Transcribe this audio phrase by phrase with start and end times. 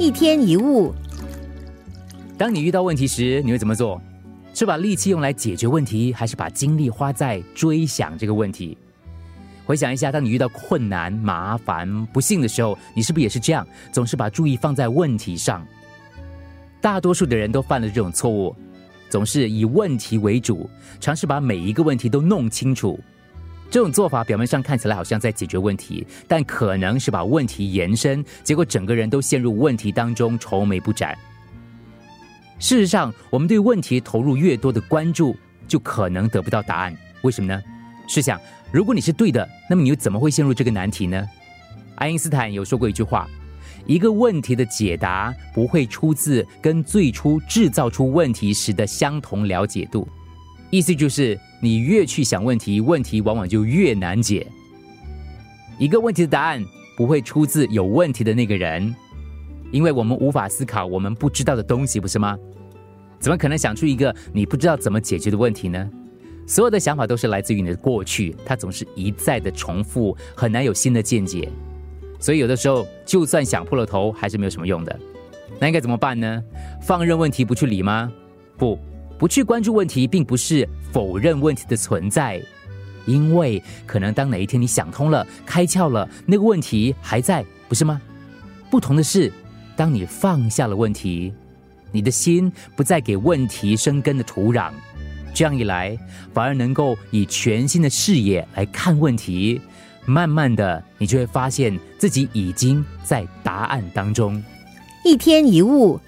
[0.00, 0.94] 一天一物，
[2.38, 4.00] 当你遇到问题时，你会怎么做？
[4.54, 8.78] 是把力气用来解决问题，还是把精力花在追想这个问题？
[9.66, 15.66] 回想一下，当你遇到困难、麻烦、不幸的时候，你是不是也是这样，总是把注意放在问题上？
[16.80, 18.56] 大多数的人都犯了这种错误，
[19.10, 20.66] 总是以问题为主，
[20.98, 22.98] 尝试把每一个问题都弄清楚。
[23.70, 31.16] 这种做法表面上看起来好像在解决问题，但可能是把问题延伸，结果整个人都陷入问题当中，愁眉不展。
[32.58, 35.36] 事实上，我们对问题投入越多的关注，
[35.68, 36.94] 就可能得不到答案。
[37.22, 37.62] 为什么呢？
[38.08, 38.40] 试想，
[38.72, 41.24] 如果你是对的，那么你又怎么会陷入这个难题呢？
[41.94, 43.28] 爱因斯坦有说过一句话：
[43.86, 50.08] 一个问题的解答不会出自跟最初制造出问题时的相同了解度。
[50.70, 54.46] 意思就是，你越去想问题，问题往往就越难解。
[55.78, 56.64] 一个问题的答案
[56.96, 58.94] 不会出自有问题的那个人，
[59.72, 62.38] 因为我们无法思考我们不知道的东西，不是吗？
[63.18, 65.90] 怎么可能想出一个你不知道怎么解决的问题呢？
[66.46, 71.48] 所有的想法都是来自于你的过去，它总是一再的重复，很难有新的见解。
[72.20, 75.00] 所以有的时候，就算想破了头，还是没有什么用的。
[75.58, 76.42] 那应该怎么办呢？
[76.80, 78.12] 放任问题不去理吗？
[78.56, 78.78] 不。
[79.20, 82.40] 不去关注问题，并不是否认问题的存在，
[83.04, 88.00] 因为可能当哪一天你想通了、开窍了，那个问题还在，不是吗？
[88.70, 89.30] 不同的是，
[89.76, 91.34] 当你放下了问题，
[91.92, 94.72] 你的心不再给问题生根的土壤，
[95.34, 95.98] 这样一来，
[96.32, 99.60] 反而能够以全新的视野来看问题，
[100.06, 104.42] 慢慢的，你就会发现自己已经在答案当中。
[105.04, 106.00] 一天一物。